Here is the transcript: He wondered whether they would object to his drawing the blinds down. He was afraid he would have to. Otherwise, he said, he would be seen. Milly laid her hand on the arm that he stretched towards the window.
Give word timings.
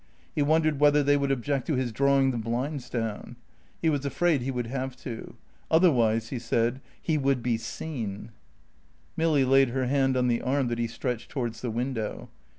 He 0.33 0.41
wondered 0.41 0.79
whether 0.79 1.03
they 1.03 1.15
would 1.15 1.29
object 1.29 1.67
to 1.67 1.75
his 1.75 1.91
drawing 1.91 2.31
the 2.31 2.37
blinds 2.39 2.89
down. 2.89 3.35
He 3.83 3.87
was 3.87 4.03
afraid 4.03 4.41
he 4.41 4.49
would 4.49 4.65
have 4.65 4.95
to. 5.01 5.35
Otherwise, 5.69 6.29
he 6.29 6.39
said, 6.39 6.81
he 6.99 7.19
would 7.19 7.43
be 7.43 7.57
seen. 7.59 8.31
Milly 9.15 9.45
laid 9.45 9.69
her 9.69 9.85
hand 9.85 10.17
on 10.17 10.27
the 10.27 10.41
arm 10.41 10.69
that 10.69 10.79
he 10.79 10.87
stretched 10.87 11.29
towards 11.29 11.61
the 11.61 11.69
window. 11.69 12.29